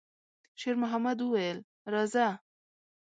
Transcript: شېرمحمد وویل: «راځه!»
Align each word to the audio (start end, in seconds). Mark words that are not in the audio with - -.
شېرمحمد 0.59 1.17
وویل: 1.21 1.57
«راځه!» 1.93 2.27